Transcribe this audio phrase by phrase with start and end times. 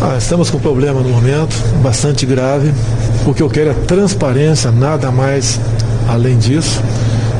[0.00, 2.72] Ah, estamos com um problema no momento, bastante grave.
[3.26, 5.58] O que eu quero é transparência, nada mais
[6.08, 6.80] além disso.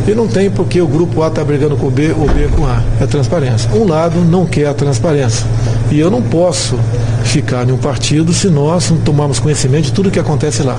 [0.09, 2.67] E não tem porque o grupo A está brigando com o B ou B com
[2.67, 2.83] A.
[3.01, 3.71] É transparência.
[3.73, 5.47] Um lado não quer a transparência.
[5.91, 6.77] E eu não posso
[7.23, 10.79] ficar em um partido se nós não tomarmos conhecimento de tudo que acontece lá.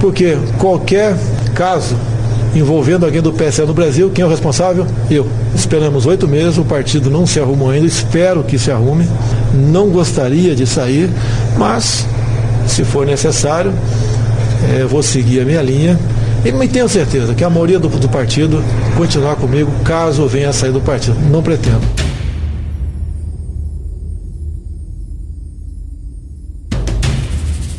[0.00, 1.14] Porque qualquer
[1.54, 1.96] caso
[2.54, 4.86] envolvendo alguém do PSL no Brasil, quem é o responsável?
[5.10, 5.26] Eu.
[5.54, 9.06] Esperamos oito meses, o partido não se arrumou ainda, espero que se arrume.
[9.54, 11.10] Não gostaria de sair,
[11.56, 12.06] mas
[12.66, 13.72] se for necessário,
[14.72, 15.98] é, vou seguir a minha linha.
[16.44, 18.62] E tenho certeza que a maioria do, do partido
[18.96, 21.18] continuar comigo caso venha a sair do partido.
[21.30, 21.80] Não pretendo.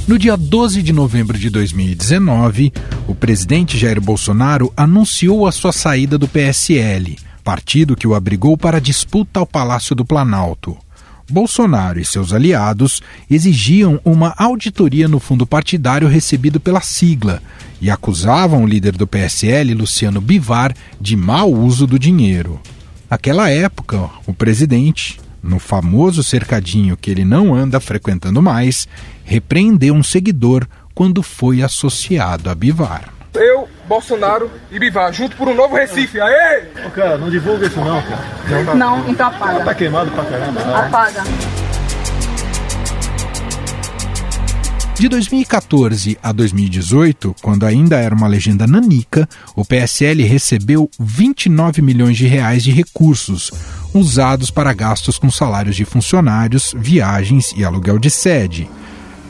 [0.07, 2.73] No dia 12 de novembro de 2019,
[3.07, 8.75] o presidente Jair Bolsonaro anunciou a sua saída do PSL, partido que o abrigou para
[8.75, 10.77] a disputa ao Palácio do Planalto.
[11.31, 17.41] Bolsonaro e seus aliados exigiam uma auditoria no fundo partidário recebido pela sigla
[17.81, 22.59] e acusavam o líder do PSL, Luciano Bivar, de mau uso do dinheiro.
[23.09, 28.87] Naquela época, o presidente, no famoso cercadinho que ele não anda frequentando mais,
[29.23, 33.20] repreendeu um seguidor quando foi associado a Bivar.
[33.33, 36.19] Eu, Bolsonaro e Bivar, junto por um novo Recife.
[36.19, 36.63] Aê!
[36.85, 38.75] Ô, cara, não divulga isso não, cara.
[38.75, 39.63] Não, então apaga.
[39.63, 40.61] Tá queimado pra caramba.
[40.61, 41.23] Apaga.
[45.01, 52.17] De 2014 a 2018, quando ainda era uma legenda nanica, o PSL recebeu 29 milhões
[52.17, 53.49] de reais de recursos,
[53.93, 58.69] usados para gastos com salários de funcionários, viagens e aluguel de sede.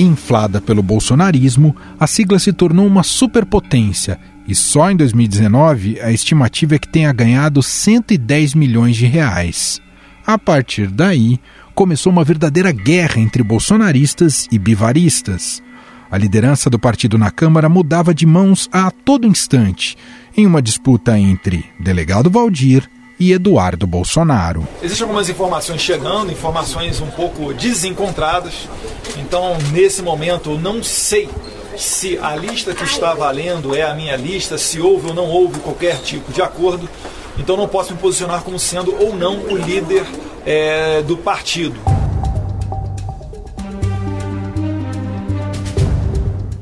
[0.03, 6.73] Inflada pelo bolsonarismo, a sigla se tornou uma superpotência e só em 2019 a estimativa
[6.73, 9.79] é que tenha ganhado 110 milhões de reais.
[10.25, 11.39] A partir daí,
[11.75, 15.61] começou uma verdadeira guerra entre bolsonaristas e bivaristas.
[16.09, 19.95] A liderança do partido na Câmara mudava de mãos a todo instante,
[20.35, 22.89] em uma disputa entre delegado Valdir
[23.21, 24.67] e Eduardo Bolsonaro.
[24.81, 28.67] Existem algumas informações chegando, informações um pouco desencontradas.
[29.15, 31.29] Então, nesse momento, eu não sei
[31.77, 35.59] se a lista que está valendo é a minha lista, se houve ou não houve
[35.59, 36.89] qualquer tipo de acordo.
[37.37, 40.03] Então, não posso me posicionar como sendo ou não o líder
[40.43, 41.79] é, do partido.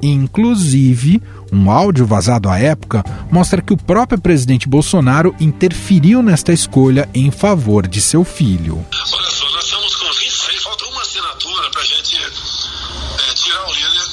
[0.01, 1.21] Inclusive,
[1.51, 7.31] um áudio vazado à época mostra que o próprio presidente Bolsonaro interferiu nesta escolha em
[7.31, 8.85] favor de seu filho.
[8.91, 13.73] Olha só, nós estamos com 26, falta uma assinatura para a gente é, tirar o
[13.73, 14.07] líder,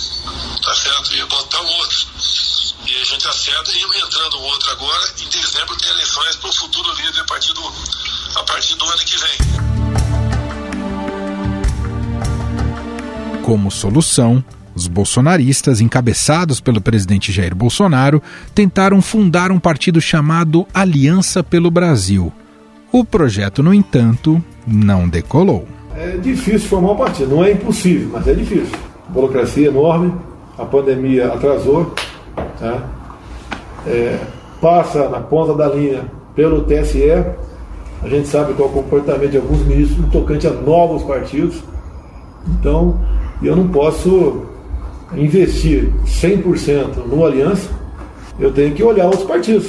[0.62, 1.14] tá certo?
[1.14, 2.06] E botar um outro.
[2.86, 6.52] E a gente acerta e entrando um outro agora, em dezembro tem eleições para o
[6.52, 7.72] futuro líder a partir do,
[8.36, 9.38] a partir do ano que vem.
[13.42, 14.44] Como solução,
[14.76, 18.22] os bolsonaristas, encabeçados pelo presidente Jair Bolsonaro,
[18.54, 22.30] tentaram fundar um partido chamado Aliança pelo Brasil.
[22.92, 25.66] O projeto, no entanto, não decolou.
[25.96, 28.76] É difícil formar um partido, não é impossível, mas é difícil.
[29.08, 30.12] Burocracia enorme,
[30.58, 31.94] a pandemia atrasou,
[32.58, 32.82] tá?
[33.86, 34.18] é,
[34.60, 36.04] passa na ponta da linha
[36.34, 37.24] pelo TSE.
[38.02, 41.62] A gente sabe qual é o comportamento de alguns ministros no tocante a novos partidos.
[42.46, 43.00] Então,
[43.42, 44.42] eu não posso
[45.14, 47.68] investir 100% no Aliança,
[48.38, 49.68] eu tenho que olhar os partidos.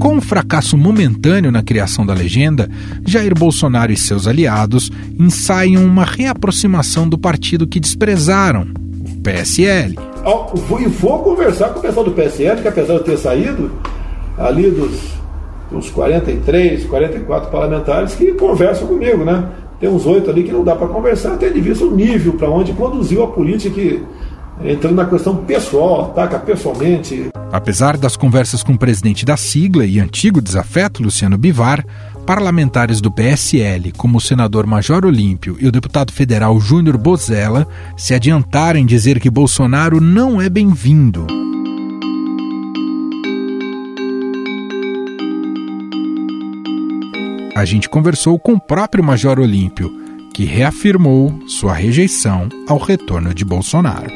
[0.00, 2.68] Com um fracasso momentâneo na criação da legenda,
[3.06, 8.66] Jair Bolsonaro e seus aliados ensaiam uma reaproximação do partido que desprezaram,
[9.06, 9.96] o PSL.
[10.80, 13.70] E vou conversar com o pessoal do PSL, que apesar de ter saído
[14.38, 15.12] ali dos,
[15.70, 19.48] dos 43, 44 parlamentares, que conversam comigo, né?
[19.80, 22.50] Tem uns oito ali que não dá para conversar, até de vista o nível para
[22.50, 24.04] onde conduziu a política que
[24.62, 27.30] entrando na questão pessoal, ataca pessoalmente.
[27.50, 31.82] Apesar das conversas com o presidente da sigla e antigo desafeto Luciano Bivar,
[32.26, 37.66] parlamentares do PSL, como o senador Major Olímpio e o deputado federal Júnior Bozella,
[37.96, 41.26] se adiantaram em dizer que Bolsonaro não é bem-vindo.
[47.60, 49.90] A gente conversou com o próprio Major Olímpio,
[50.34, 54.08] que reafirmou sua rejeição ao retorno de Bolsonaro.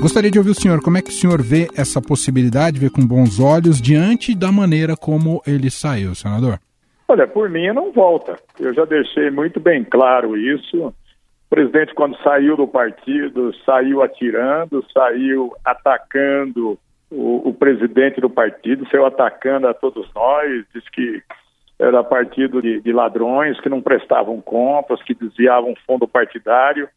[0.00, 3.04] Gostaria de ouvir o senhor, como é que o senhor vê essa possibilidade, vê com
[3.04, 6.60] bons olhos, diante da maneira como ele saiu, senador?
[7.08, 8.38] Olha, por mim não volta.
[8.60, 10.86] Eu já deixei muito bem claro isso.
[10.86, 10.94] O
[11.50, 16.78] presidente, quando saiu do partido, saiu atirando, saiu atacando
[17.10, 21.22] o, o presidente do partido saiu atacando a todos nós, disse que
[21.78, 26.88] era partido de, de, ladrões que não prestavam contas, que desviavam fundo partidário.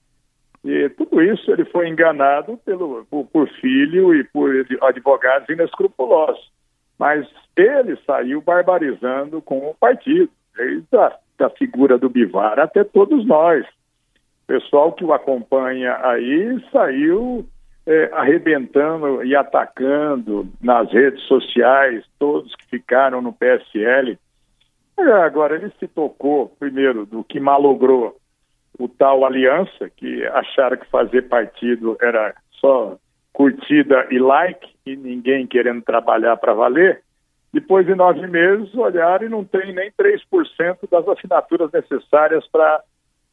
[0.64, 4.52] E tudo isso ele foi enganado pelo, por, por filho e por
[4.82, 6.52] advogados inescrupulosos.
[6.98, 13.26] Mas ele saiu barbarizando com o partido, desde a da figura do Bivar até todos
[13.26, 13.66] nós.
[13.66, 17.46] O pessoal que o acompanha aí saiu
[17.88, 24.20] é, arrebentando e atacando nas redes sociais todos que ficaram no PSL.
[25.24, 28.18] Agora, ele se tocou, primeiro, do que malogrou
[28.78, 32.98] o tal aliança, que acharam que fazer partido era só
[33.32, 37.02] curtida e like, e ninguém querendo trabalhar para valer.
[37.54, 42.84] Depois de nove meses, olharam e não tem nem 3% das assinaturas necessárias para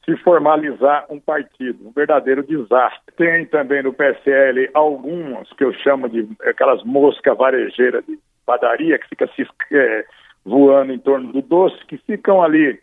[0.05, 3.15] se formalizar um partido, um verdadeiro desastre.
[3.17, 9.09] Tem também no PSL algumas que eu chamo de aquelas moscas varejeiras de padaria que
[9.09, 10.05] fica se é,
[10.45, 12.79] voando em torno do doce, que ficam ali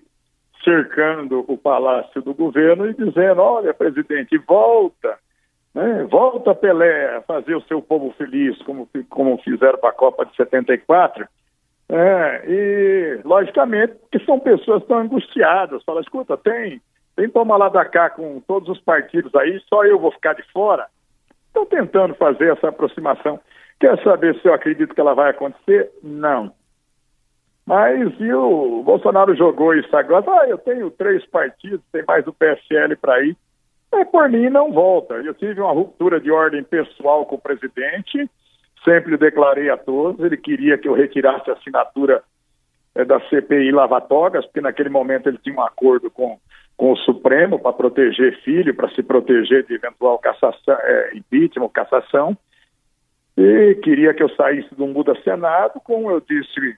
[0.63, 5.17] cercando o palácio do governo e dizendo: olha, presidente, volta,
[5.73, 6.07] né?
[6.09, 10.35] volta Pelé a fazer o seu povo feliz, como, como fizeram para a Copa de
[10.35, 11.27] 74.
[11.93, 15.83] É, e, logicamente, que são pessoas que estão angustiadas.
[15.83, 16.81] Fala, escuta, tem,
[17.15, 20.43] tem toma lá da cá com todos os partidos aí, só eu vou ficar de
[20.51, 20.87] fora.
[21.47, 23.39] Estão tentando fazer essa aproximação.
[23.79, 25.91] Quer saber se eu acredito que ela vai acontecer?
[26.01, 26.53] Não.
[27.65, 30.25] Mas e o Bolsonaro jogou isso agora?
[30.27, 33.35] Ah, eu tenho três partidos, tem mais o PSL para ir.
[33.91, 35.15] Mas por mim não volta.
[35.15, 38.29] Eu tive uma ruptura de ordem pessoal com o presidente,
[38.83, 42.23] sempre declarei a todos, ele queria que eu retirasse a assinatura
[42.95, 46.39] é, da CPI Lavatogas, porque naquele momento ele tinha um acordo com,
[46.81, 52.35] com o Supremo para proteger filho, para se proteger de eventual cassação, é, impeachment, cassação,
[53.37, 56.75] e queria que eu saísse do Muda Senado, como eu disse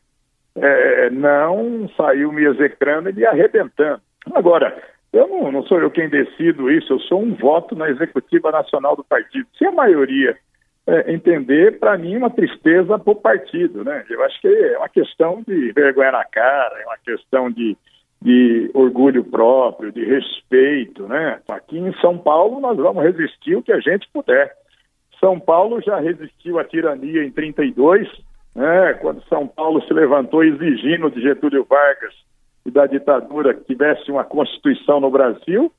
[0.58, 4.02] é, não saiu me execrando e me arrebentando.
[4.34, 4.78] Agora,
[5.14, 8.98] eu não, não, sou eu quem decido isso, eu sou um voto na executiva nacional
[8.98, 9.48] do partido.
[9.58, 10.38] Se a maioria
[10.86, 14.04] é, entender, para mim, uma tristeza para o partido, né?
[14.10, 17.78] Eu acho que é uma questão de vergonha na cara, é uma questão de,
[18.24, 21.42] de orgulho próprio, de respeito, né?
[21.50, 24.50] Aqui em São Paulo nós vamos resistir o que a gente puder.
[25.20, 28.08] São Paulo já resistiu à tirania em 32,
[28.56, 32.14] né, quando São Paulo se levantou exigindo de Getúlio Vargas
[32.66, 35.70] e da ditadura que tivesse uma Constituição no Brasil,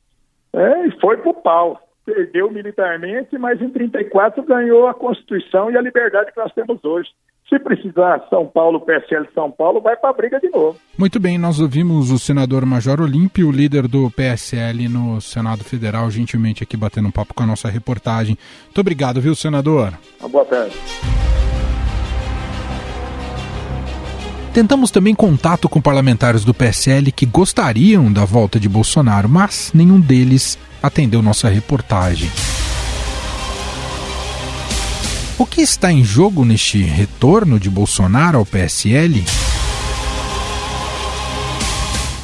[0.53, 1.81] é, e foi para o pau.
[2.05, 7.09] Perdeu militarmente, mas em 34 ganhou a Constituição e a liberdade que nós temos hoje.
[7.55, 10.77] Se precisar São Paulo, PSL de São Paulo, vai para a briga de novo.
[10.99, 16.65] Muito bem, nós ouvimos o senador Major Olímpio, líder do PSL no Senado Federal, gentilmente
[16.65, 18.37] aqui batendo um papo com a nossa reportagem.
[18.65, 19.93] Muito obrigado, viu, senador?
[20.19, 20.75] Uma boa tarde.
[24.53, 30.01] Tentamos também contato com parlamentares do PSL que gostariam da volta de Bolsonaro, mas nenhum
[30.01, 32.29] deles atendeu nossa reportagem.
[35.37, 39.25] O que está em jogo neste retorno de Bolsonaro ao PSL?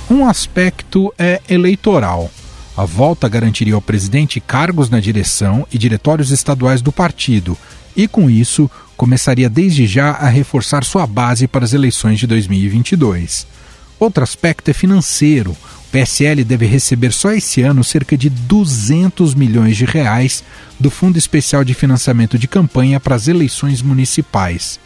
[0.08, 2.30] Um aspecto é eleitoral.
[2.76, 7.58] A volta garantiria ao presidente cargos na direção e diretórios estaduais do partido,
[7.96, 13.44] e com isso começaria desde já a reforçar sua base para as eleições de 2022.
[13.98, 15.56] Outro aspecto é financeiro.
[15.90, 20.44] PSL deve receber só esse ano cerca de 200 milhões de reais
[20.78, 24.78] do Fundo Especial de Financiamento de Campanha para as eleições municipais.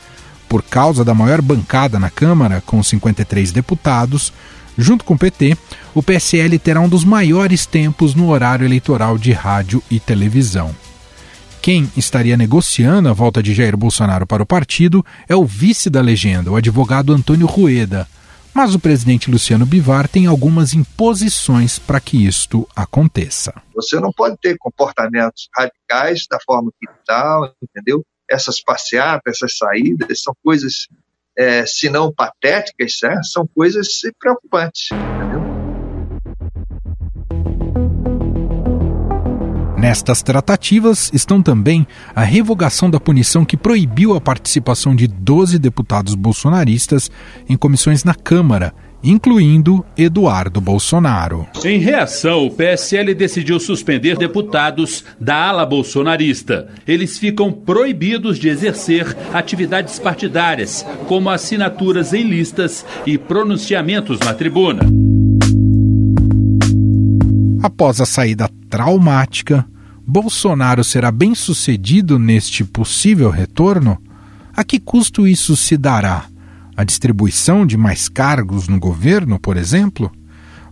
[0.49, 4.33] Por causa da maior bancada na Câmara, com 53 deputados,
[4.79, 5.57] junto com o PT,
[5.95, 10.75] o PSL terá um dos maiores tempos no horário eleitoral de rádio e televisão.
[11.61, 16.01] Quem estaria negociando a volta de Jair Bolsonaro para o partido é o vice da
[16.01, 18.07] legenda, o advogado Antônio Rueda.
[18.55, 23.53] Mas o presidente Luciano Bivar tem algumas imposições para que isto aconteça.
[23.75, 28.05] Você não pode ter comportamentos radicais da forma que está, entendeu?
[28.31, 30.87] Essas passeatas, essas saídas são coisas,
[31.37, 33.21] é, se não patéticas, né?
[33.25, 33.89] são coisas
[34.21, 35.54] preocupantes, entendeu?
[39.85, 46.15] Nestas tratativas estão também a revogação da punição que proibiu a participação de 12 deputados
[46.15, 47.11] bolsonaristas
[47.47, 48.73] em comissões na Câmara,
[49.03, 51.47] incluindo Eduardo Bolsonaro.
[51.63, 56.67] Em reação, o PSL decidiu suspender deputados da ala bolsonarista.
[56.89, 64.81] Eles ficam proibidos de exercer atividades partidárias, como assinaturas em listas e pronunciamentos na tribuna.
[67.63, 69.67] Após a saída traumática
[70.07, 73.99] Bolsonaro será bem sucedido neste possível retorno?
[74.55, 76.27] A que custo isso se dará?
[76.77, 80.13] A distribuição de mais cargos no governo, por exemplo?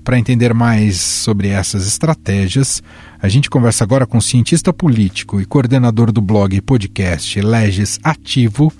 [0.04, 2.82] Para entender mais sobre essas estratégias,
[3.20, 7.98] a gente conversa agora com o cientista político e coordenador do blog e podcast Leges
[8.02, 8.72] Ativo,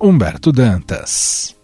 [0.00, 1.54] Humberto Dantas.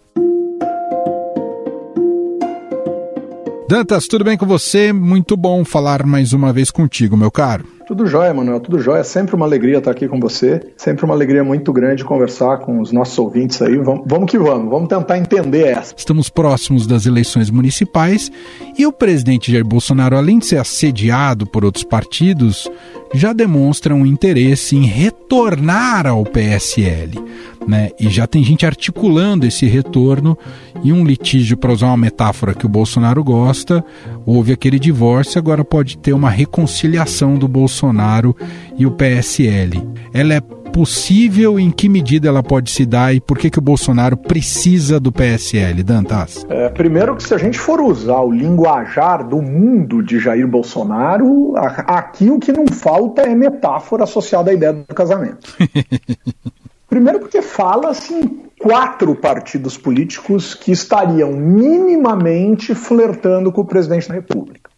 [3.69, 4.91] Dantas, tudo bem com você?
[4.91, 7.80] Muito bom falar mais uma vez contigo, meu caro.
[7.91, 9.03] Tudo jóia, Manuel, tudo jóia.
[9.03, 10.61] Sempre uma alegria estar aqui com você.
[10.77, 13.77] Sempre uma alegria muito grande conversar com os nossos ouvintes aí.
[13.77, 15.93] Vamos, vamos que vamos, vamos tentar entender essa.
[15.97, 18.31] Estamos próximos das eleições municipais
[18.77, 22.71] e o presidente Jair Bolsonaro, além de ser assediado por outros partidos,
[23.13, 27.21] já demonstra um interesse em retornar ao PSL.
[27.67, 27.89] Né?
[27.99, 30.37] E já tem gente articulando esse retorno
[30.83, 33.83] e um litígio, para usar uma metáfora que o Bolsonaro gosta,
[34.25, 38.35] houve aquele divórcio, agora pode ter uma reconciliação do Bolsonaro
[38.77, 39.87] e o PSL.
[40.13, 40.41] Ela é
[40.71, 44.99] possível, em que medida ela pode se dar e por que, que o Bolsonaro precisa
[44.99, 46.45] do PSL, Dantas?
[46.49, 51.53] É, primeiro que se a gente for usar o linguajar do mundo de Jair Bolsonaro,
[51.57, 55.39] aqui o que não falta é metáfora associada à ideia do casamento.
[56.91, 64.15] Primeiro porque fala-se em quatro partidos políticos que estariam minimamente flertando com o presidente da
[64.15, 64.69] República.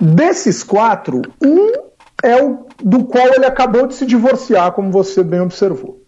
[0.00, 1.70] Desses quatro, um
[2.20, 6.02] é o do qual ele acabou de se divorciar, como você bem observou,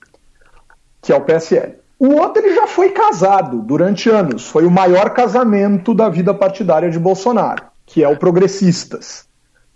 [1.00, 1.76] que é o PSL.
[2.00, 6.90] O outro ele já foi casado durante anos, foi o maior casamento da vida partidária
[6.90, 9.24] de Bolsonaro, que é o Progressistas,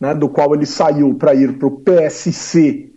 [0.01, 2.92] né, do qual ele saiu para ir para o PSC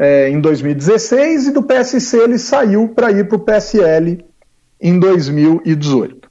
[0.00, 4.24] é, em 2016 e do PSC ele saiu para ir para o PSL
[4.80, 6.30] em 2018.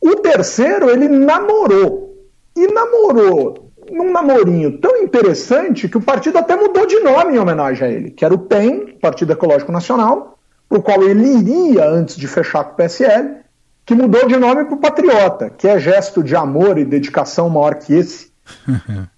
[0.00, 2.16] O terceiro ele namorou
[2.54, 7.88] e namorou num namorinho tão interessante que o partido até mudou de nome em homenagem
[7.88, 10.38] a ele, que era o PEN, Partido Ecológico Nacional,
[10.70, 13.36] o qual ele iria antes de fechar com o PSL,
[13.84, 17.76] que mudou de nome para o Patriota, que é gesto de amor e dedicação maior
[17.76, 18.30] que esse.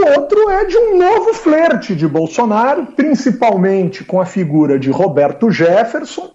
[0.00, 6.30] outro é de um novo flerte de Bolsonaro, principalmente com a figura de Roberto Jefferson,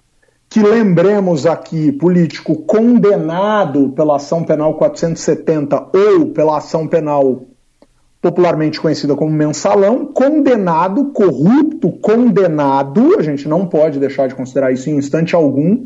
[0.50, 7.46] que lembremos aqui, político condenado pela ação penal 470 ou pela ação penal
[8.22, 14.90] popularmente conhecida como mensalão, condenado, corrupto, condenado, a gente não pode deixar de considerar isso
[14.90, 15.86] em instante algum,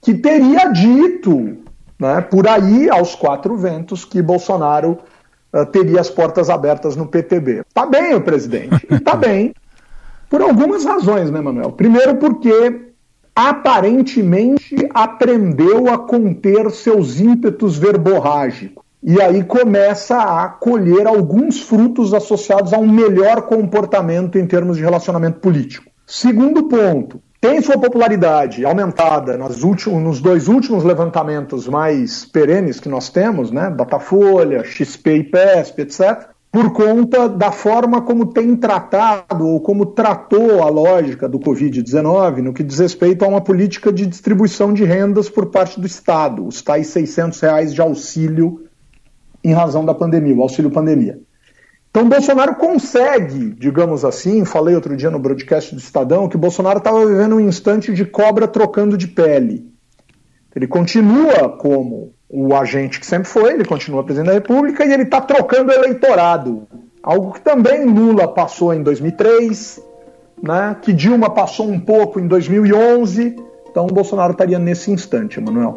[0.00, 1.58] que teria dito,
[2.00, 4.98] né, por aí, aos quatro ventos, que Bolsonaro
[5.52, 7.62] uh, teria as portas abertas no PTB.
[7.72, 9.54] Tá bem o presidente, e tá bem,
[10.28, 11.72] por algumas razões, né, Manuel?
[11.72, 12.88] Primeiro porque
[13.34, 22.72] aparentemente aprendeu a conter seus ímpetos verborrágicos e aí começa a colher alguns frutos associados
[22.72, 25.88] a um melhor comportamento em termos de relacionamento político.
[26.04, 32.88] Segundo ponto, tem sua popularidade aumentada nas últimos, nos dois últimos levantamentos mais perenes que
[32.88, 39.46] nós temos, né, Datafolha, XP e PESP, etc., por conta da forma como tem tratado
[39.46, 44.06] ou como tratou a lógica do Covid-19 no que diz respeito a uma política de
[44.06, 48.64] distribuição de rendas por parte do Estado, os tais 600 reais de auxílio
[49.44, 51.20] em razão da pandemia, o auxílio pandemia.
[51.90, 57.04] Então Bolsonaro consegue, digamos assim, falei outro dia no broadcast do Estadão, que Bolsonaro estava
[57.06, 59.72] vivendo um instante de cobra trocando de pele.
[60.54, 65.04] Ele continua como o agente que sempre foi, ele continua presidente da República e ele
[65.04, 66.66] está trocando eleitorado.
[67.02, 69.80] Algo que também Lula passou em 2003,
[70.42, 73.36] né, que Dilma passou um pouco em 2011.
[73.70, 75.74] Então Bolsonaro estaria nesse instante, Manuel.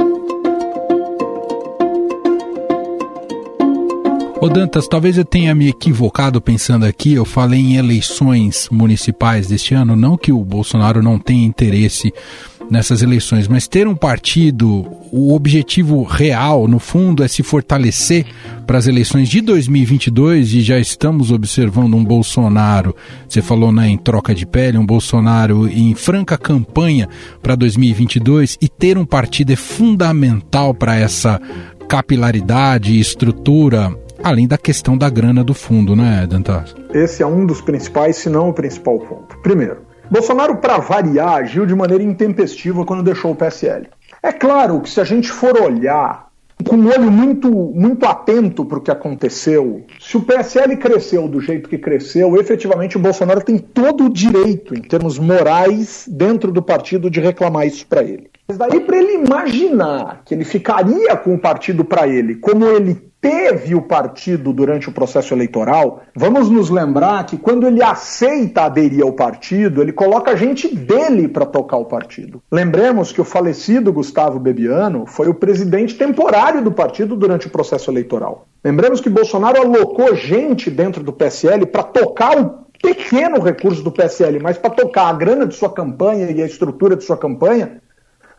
[4.41, 9.75] Ô Dantas, talvez eu tenha me equivocado pensando aqui, eu falei em eleições municipais deste
[9.75, 12.11] ano, não que o Bolsonaro não tenha interesse
[12.67, 18.25] nessas eleições, mas ter um partido, o objetivo real, no fundo, é se fortalecer
[18.65, 22.95] para as eleições de 2022 e já estamos observando um Bolsonaro,
[23.29, 27.07] você falou né, em troca de pele, um Bolsonaro em franca campanha
[27.43, 31.39] para 2022 e ter um partido é fundamental para essa
[31.87, 36.75] capilaridade e estrutura além da questão da grana do fundo, né, Dantas?
[36.93, 39.37] Esse é um dos principais, se não o principal ponto.
[39.41, 43.87] Primeiro, Bolsonaro, para variar, agiu de maneira intempestiva quando deixou o PSL.
[44.21, 46.29] É claro que se a gente for olhar
[46.67, 51.41] com um olho muito, muito atento para o que aconteceu, se o PSL cresceu do
[51.41, 56.61] jeito que cresceu, efetivamente o Bolsonaro tem todo o direito, em termos morais, dentro do
[56.61, 58.29] partido, de reclamar isso para ele.
[58.47, 63.10] Mas daí para ele imaginar que ele ficaria com o partido para ele, como ele
[63.21, 69.03] manteve o partido durante o processo eleitoral, vamos nos lembrar que quando ele aceita aderir
[69.03, 72.41] ao partido, ele coloca gente dele para tocar o partido.
[72.51, 77.91] Lembremos que o falecido Gustavo Bebiano foi o presidente temporário do partido durante o processo
[77.91, 78.47] eleitoral.
[78.63, 84.39] Lembremos que Bolsonaro alocou gente dentro do PSL para tocar o pequeno recurso do PSL,
[84.39, 87.79] mas para tocar a grana de sua campanha e a estrutura de sua campanha,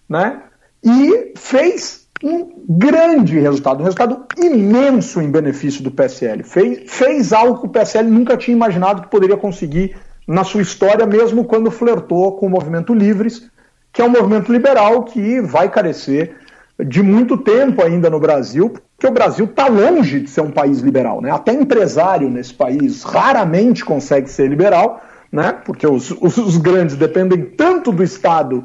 [0.09, 0.43] né?
[0.85, 6.43] E fez um grande resultado, um resultado imenso em benefício do PSL.
[6.45, 11.05] Fez, fez algo que o PSL nunca tinha imaginado que poderia conseguir na sua história,
[11.05, 13.51] mesmo quando flertou com o movimento Livres,
[13.93, 16.37] que é um movimento liberal que vai carecer
[16.85, 20.79] de muito tempo ainda no Brasil, porque o Brasil está longe de ser um país
[20.79, 21.21] liberal.
[21.21, 21.31] Né?
[21.31, 25.53] Até empresário nesse país raramente consegue ser liberal, né?
[25.65, 28.65] porque os, os, os grandes dependem tanto do Estado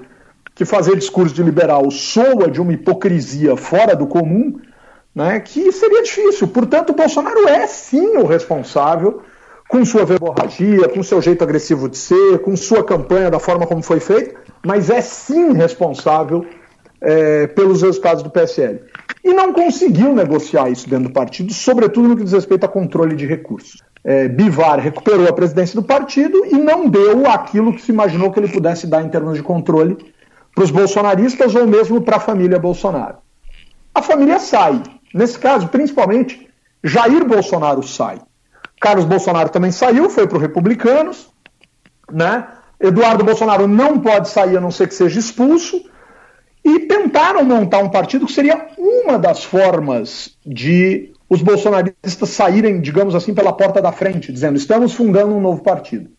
[0.58, 4.60] que fazer discurso de liberal soa de uma hipocrisia fora do comum,
[5.14, 6.48] né, que seria difícil.
[6.48, 9.22] Portanto, o Bolsonaro é sim o responsável,
[9.70, 13.84] com sua verborragia, com seu jeito agressivo de ser, com sua campanha da forma como
[13.84, 14.34] foi feita,
[14.66, 16.44] mas é sim responsável
[17.02, 18.80] é, pelos resultados do PSL.
[19.24, 23.16] E não conseguiu negociar isso dentro do partido, sobretudo no que diz respeito a controle
[23.16, 23.84] de recursos.
[24.04, 28.40] É, Bivar recuperou a presidência do partido e não deu aquilo que se imaginou que
[28.40, 30.17] ele pudesse dar em termos de controle
[30.58, 33.20] para os bolsonaristas ou mesmo para a família Bolsonaro.
[33.94, 34.82] A família sai.
[35.14, 36.50] Nesse caso, principalmente,
[36.84, 38.18] Jair Bolsonaro sai.
[38.82, 41.30] Carlos Bolsonaro também saiu, foi para os republicanos.
[42.12, 42.48] Né?
[42.80, 45.80] Eduardo Bolsonaro não pode sair a não ser que seja expulso.
[46.66, 53.14] E tentaram montar um partido que seria uma das formas de os bolsonaristas saírem, digamos
[53.14, 56.10] assim, pela porta da frente, dizendo: estamos fundando um novo partido.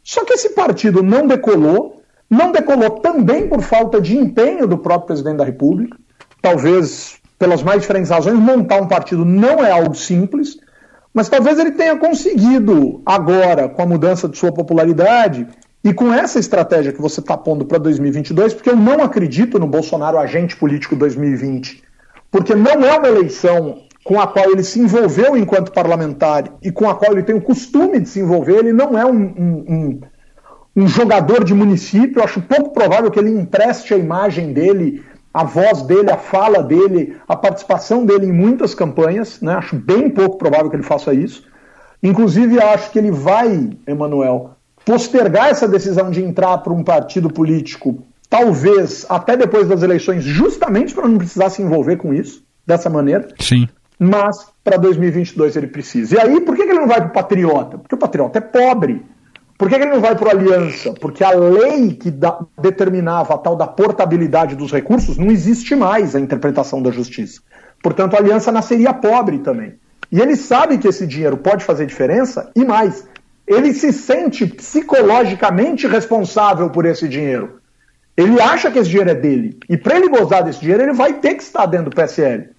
[0.00, 5.08] Só que esse partido não decolou, não decolou também por falta de empenho do próprio
[5.08, 5.96] presidente da República.
[6.40, 10.58] Talvez, pelas mais diferentes razões, montar um partido não é algo simples,
[11.12, 15.46] mas talvez ele tenha conseguido, agora, com a mudança de sua popularidade
[15.82, 19.66] e com essa estratégia que você está pondo para 2022, porque eu não acredito no
[19.66, 21.84] Bolsonaro agente político 2020,
[22.30, 26.88] porque não é uma eleição com a qual ele se envolveu enquanto parlamentar e com
[26.88, 30.00] a qual ele tem o costume de se envolver, ele não é um, um,
[30.76, 35.44] um jogador de município, eu acho pouco provável que ele empreste a imagem dele, a
[35.44, 39.54] voz dele, a fala dele, a participação dele em muitas campanhas, né?
[39.54, 41.44] acho bem pouco provável que ele faça isso.
[42.02, 44.50] Inclusive, acho que ele vai, Emanuel,
[44.84, 50.94] postergar essa decisão de entrar para um partido político, talvez até depois das eleições, justamente
[50.94, 53.28] para não precisar se envolver com isso, dessa maneira.
[53.40, 53.68] Sim.
[53.98, 56.16] Mas para 2022 ele precisa.
[56.16, 57.78] E aí, por que ele não vai para o Patriota?
[57.78, 59.02] Porque o Patriota é pobre.
[59.64, 60.92] Por que, que ele não vai para aliança?
[60.92, 66.14] Porque a lei que da, determinava a tal da portabilidade dos recursos não existe mais
[66.14, 67.40] a interpretação da justiça.
[67.82, 69.76] Portanto, a aliança nasceria pobre também.
[70.12, 73.08] E ele sabe que esse dinheiro pode fazer diferença e mais.
[73.46, 77.58] Ele se sente psicologicamente responsável por esse dinheiro.
[78.14, 79.58] Ele acha que esse dinheiro é dele.
[79.66, 82.50] E para ele gozar desse dinheiro, ele vai ter que estar dentro do PSL,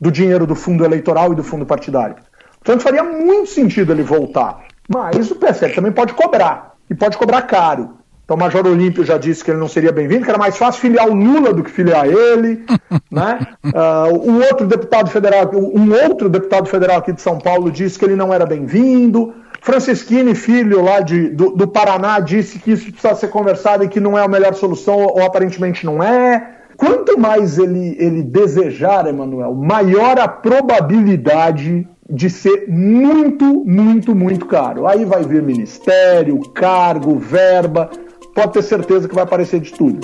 [0.00, 2.16] do dinheiro do fundo eleitoral e do fundo partidário.
[2.54, 4.72] Portanto, faria muito sentido ele voltar.
[4.88, 7.98] Mas o PSL também pode cobrar, e pode cobrar caro.
[8.24, 10.80] Então o Major Olímpio já disse que ele não seria bem-vindo, que era mais fácil
[10.80, 12.64] filiar o Lula do que filiar ele.
[13.12, 13.38] né?
[13.64, 18.04] Uh, um outro deputado federal, um outro deputado federal aqui de São Paulo disse que
[18.04, 19.34] ele não era bem-vindo.
[19.60, 24.00] Francisquini, filho lá de, do, do, Paraná, disse que isso precisa ser conversado e que
[24.00, 26.50] não é a melhor solução, ou, ou aparentemente não é.
[26.76, 34.86] Quanto mais ele, ele desejar, Emanuel, maior a probabilidade de ser muito, muito, muito caro.
[34.86, 37.90] Aí vai vir ministério, cargo, verba,
[38.34, 40.00] pode ter certeza que vai aparecer de tudo.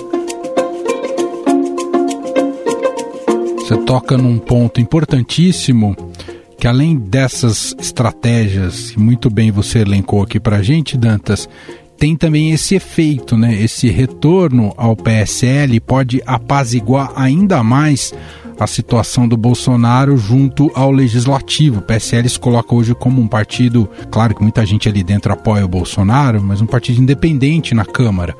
[3.59, 5.95] Você toca num ponto importantíssimo
[6.59, 11.49] que além dessas estratégias muito bem você elencou aqui para gente, Dantas,
[11.97, 13.55] tem também esse efeito, né?
[13.55, 18.13] Esse retorno ao PSL pode apaziguar ainda mais
[18.65, 21.79] a situação do Bolsonaro junto ao legislativo.
[21.79, 25.65] O PSL se coloca hoje como um partido, claro que muita gente ali dentro apoia
[25.65, 28.37] o Bolsonaro, mas um partido independente na Câmara.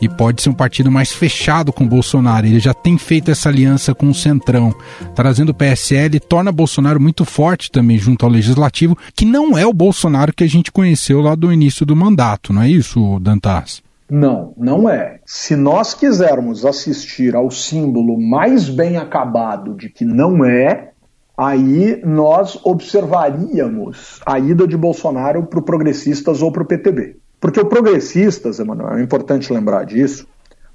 [0.00, 2.44] E pode ser um partido mais fechado com o Bolsonaro.
[2.44, 4.74] Ele já tem feito essa aliança com o Centrão,
[5.14, 9.72] trazendo o PSL, torna Bolsonaro muito forte também junto ao legislativo, que não é o
[9.72, 13.80] Bolsonaro que a gente conheceu lá do início do mandato, não é isso, Dantas?
[14.14, 15.20] Não, não é.
[15.24, 20.90] Se nós quisermos assistir ao símbolo mais bem acabado de que não é,
[21.34, 27.16] aí nós observaríamos a ida de Bolsonaro para o Progressistas ou para o PTB.
[27.40, 30.28] Porque o Progressistas, Emanuel, é importante lembrar disso.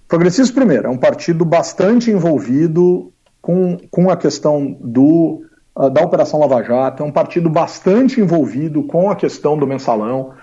[0.07, 5.43] Progressistas, primeiro, é um partido bastante envolvido com, com a questão do
[5.75, 10.33] uh, da Operação Lava Jato, é um partido bastante envolvido com a questão do mensalão,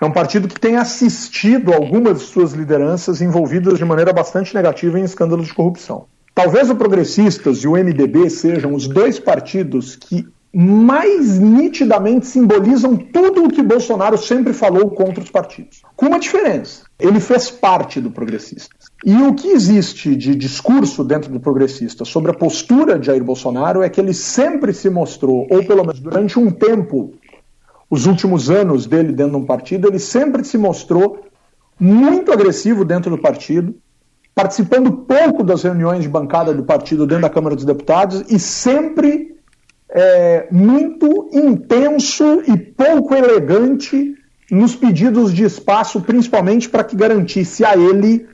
[0.00, 4.98] é um partido que tem assistido algumas de suas lideranças envolvidas de maneira bastante negativa
[4.98, 6.06] em escândalos de corrupção.
[6.34, 13.44] Talvez o Progressistas e o MDB sejam os dois partidos que mais nitidamente simbolizam tudo
[13.44, 15.82] o que Bolsonaro sempre falou contra os partidos.
[15.96, 18.88] Com uma diferença: ele fez parte do Progressistas.
[19.04, 23.82] E o que existe de discurso dentro do Progressista sobre a postura de Jair Bolsonaro
[23.82, 27.14] é que ele sempre se mostrou, ou pelo menos durante um tempo,
[27.88, 31.24] os últimos anos dele dentro de um partido, ele sempre se mostrou
[31.78, 33.74] muito agressivo dentro do partido,
[34.34, 39.36] participando pouco das reuniões de bancada do partido dentro da Câmara dos Deputados e sempre
[39.90, 44.14] é, muito intenso e pouco elegante
[44.50, 48.26] nos pedidos de espaço, principalmente para que garantisse a ele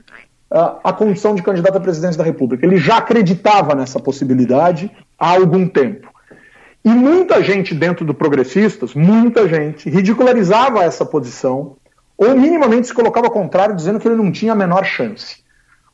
[0.82, 2.66] a condição de candidato à presidência da República.
[2.66, 6.09] Ele já acreditava nessa possibilidade há algum tempo.
[6.84, 11.76] E muita gente dentro do Progressistas, muita gente, ridicularizava essa posição,
[12.16, 15.44] ou minimamente se colocava ao contrário, dizendo que ele não tinha a menor chance.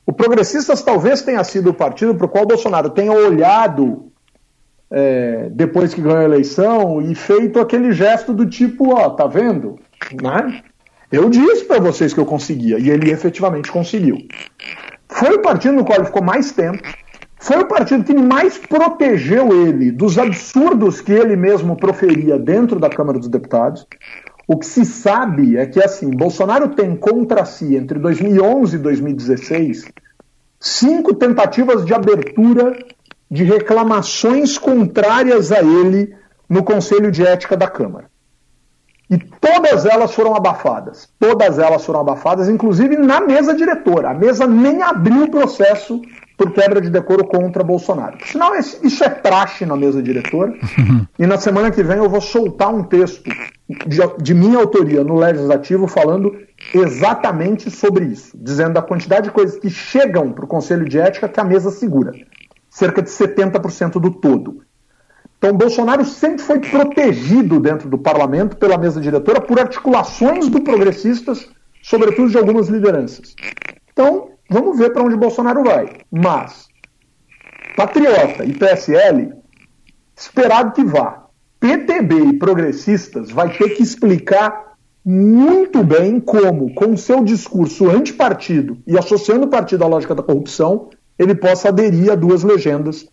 [0.05, 4.13] O Progressistas talvez tenha sido o partido para o qual Bolsonaro tenha olhado
[4.91, 9.79] é, depois que ganhou a eleição e feito aquele gesto do tipo, ó, tá vendo?
[10.23, 10.63] Né?
[11.11, 14.19] Eu disse para vocês que eu conseguia, e ele efetivamente conseguiu.
[15.09, 16.83] Foi o partido no qual ele ficou mais tempo,
[17.47, 22.91] foi o partido que mais protegeu ele dos absurdos que ele mesmo proferia dentro da
[22.91, 23.87] Câmara dos Deputados.
[24.49, 29.85] O que se sabe é que, assim, Bolsonaro tem contra si, entre 2011 e 2016,
[30.59, 32.77] cinco tentativas de abertura
[33.31, 36.17] de reclamações contrárias a ele
[36.49, 38.11] no Conselho de Ética da Câmara.
[39.09, 41.09] E todas elas foram abafadas.
[41.17, 44.11] Todas elas foram abafadas, inclusive na mesa diretora.
[44.11, 46.03] A mesa nem abriu o processo
[46.37, 48.19] por quebra de decoro contra Bolsonaro.
[48.25, 50.53] Sinal, isso é praxe na mesa diretora.
[51.19, 53.23] e na semana que vem eu vou soltar um texto
[53.87, 56.37] de, de minha autoria no Legislativo falando
[56.75, 61.29] exatamente sobre isso, dizendo a quantidade de coisas que chegam para o Conselho de Ética
[61.29, 62.13] que a mesa segura.
[62.69, 64.63] Cerca de 70% do todo.
[65.39, 71.49] Então, Bolsonaro sempre foi protegido dentro do parlamento pela mesa diretora por articulações do progressistas,
[71.83, 73.35] sobretudo de algumas lideranças.
[73.93, 75.99] Então, Vamos ver para onde Bolsonaro vai.
[76.11, 76.69] Mas,
[77.77, 79.33] Patriota e PSL,
[80.17, 81.27] esperado que vá.
[81.59, 88.99] PTB e progressistas vai ter que explicar muito bem como, com seu discurso antipartido e
[88.99, 93.07] associando o partido à lógica da corrupção, ele possa aderir a duas legendas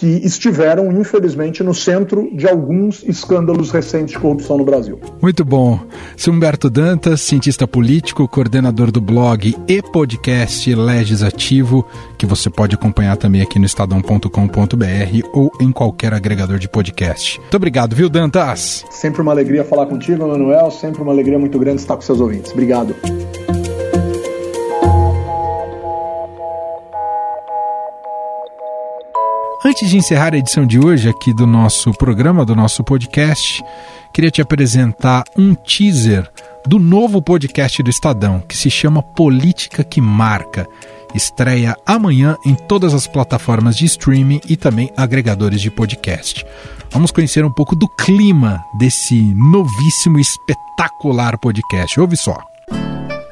[0.00, 4.98] que estiveram, infelizmente, no centro de alguns escândalos recentes de corrupção no Brasil.
[5.20, 5.78] Muito bom.
[6.16, 11.86] Sou Humberto Dantas, cientista político, coordenador do blog e podcast Legislativo,
[12.16, 17.38] que você pode acompanhar também aqui no estadão.com.br ou em qualquer agregador de podcast.
[17.38, 18.86] Muito obrigado, viu, Dantas?
[18.90, 20.70] Sempre uma alegria falar contigo, Manuel.
[20.70, 22.52] Sempre uma alegria muito grande estar com seus ouvintes.
[22.52, 22.96] Obrigado.
[29.62, 33.62] Antes de encerrar a edição de hoje aqui do nosso programa, do nosso podcast,
[34.10, 36.26] queria te apresentar um teaser
[36.66, 40.66] do novo podcast do Estadão, que se chama Política que Marca.
[41.14, 46.42] Estreia amanhã em todas as plataformas de streaming e também agregadores de podcast.
[46.90, 52.00] Vamos conhecer um pouco do clima desse novíssimo espetacular podcast.
[52.00, 52.49] Ouve só.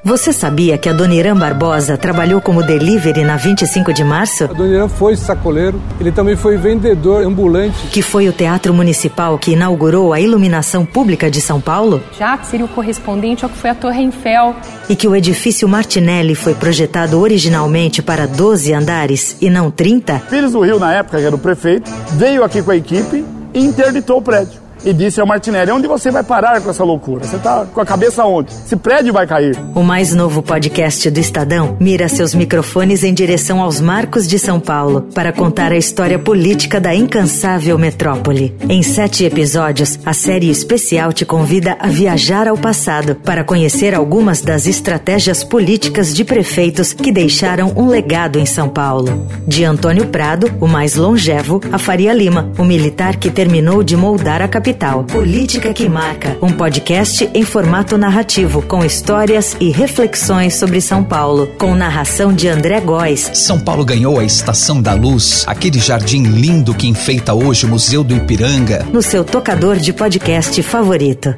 [0.08, 4.44] Você sabia que a Dona Irã Barbosa trabalhou como delivery na 25 de março?
[4.44, 7.88] A Dona Irã foi sacoleiro, ele também foi vendedor ambulante.
[7.88, 12.02] Que foi o Teatro Municipal que inaugurou a iluminação pública de São Paulo?
[12.18, 14.56] Já que seria o correspondente ao que foi a Torre Eiffel.
[14.88, 20.22] E que o edifício Martinelli foi projetado originalmente para 12 andares e não 30?
[20.30, 23.60] Pires do Rio, na época, que era o prefeito, veio aqui com a equipe e
[23.62, 27.24] interditou o prédio e disse ao Martinelli: onde você vai parar com essa loucura?
[27.24, 28.52] Você está com a cabeça onde?
[28.52, 29.58] Esse prédio vai cair.
[29.74, 34.60] O mais novo podcast do Estadão mira seus microfones em direção aos marcos de São
[34.60, 38.56] Paulo para contar a história política da incansável metrópole.
[38.68, 44.40] Em sete episódios, a série especial te convida a viajar ao passado para conhecer algumas
[44.40, 49.26] das estratégias políticas de prefeitos que deixaram um legado em São Paulo.
[49.46, 54.40] De Antônio Prado, o mais longevo, a Faria Lima, o militar que terminou de moldar
[54.42, 55.04] a capital Capital.
[55.04, 61.46] Política que Marca, um podcast em formato narrativo com histórias e reflexões sobre São Paulo,
[61.58, 63.30] com narração de André Góes.
[63.32, 68.04] São Paulo ganhou a Estação da Luz, aquele jardim lindo que enfeita hoje o Museu
[68.04, 68.86] do Ipiranga.
[68.92, 71.34] No seu tocador de podcast favorito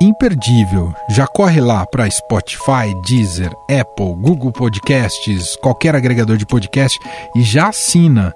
[0.00, 0.92] imperdível.
[1.08, 6.98] Já corre lá para Spotify, Deezer, Apple, Google Podcasts, qualquer agregador de podcast
[7.34, 8.34] e já assina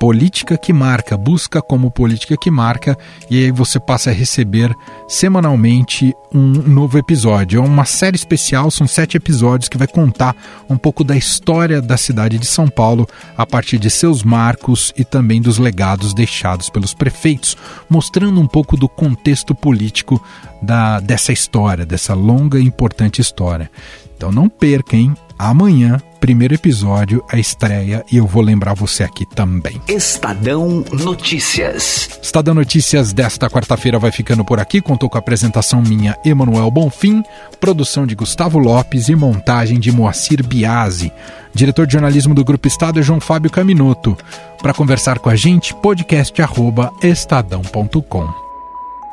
[0.00, 2.96] Política que Marca, busca como Política que Marca
[3.30, 4.74] e aí você passa a receber
[5.06, 7.60] semanalmente um novo episódio.
[7.60, 10.34] É uma série especial, são sete episódios que vai contar
[10.70, 15.04] um pouco da história da cidade de São Paulo a partir de seus marcos e
[15.04, 17.54] também dos legados deixados pelos prefeitos,
[17.86, 20.18] mostrando um pouco do contexto político
[20.62, 23.70] da, dessa história, dessa longa e importante história.
[24.16, 25.14] Então não perca, hein?
[25.38, 29.80] Amanhã, primeiro episódio, a estreia, e eu vou lembrar você aqui também.
[29.88, 32.20] Estadão Notícias.
[32.22, 34.80] Estadão Notícias desta quarta-feira vai ficando por aqui.
[34.80, 37.22] Contou com a apresentação minha, Emanuel Bonfim,
[37.58, 41.10] produção de Gustavo Lopes e montagem de Moacir Biasi.
[41.54, 44.16] Diretor de jornalismo do Grupo Estado é João Fábio Caminoto.
[44.62, 48.28] Para conversar com a gente, podcast@estadão.com.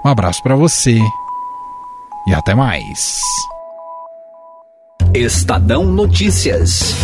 [0.05, 0.99] Um abraço para você
[2.27, 3.17] e até mais.
[5.13, 6.95] Estadão Notícias.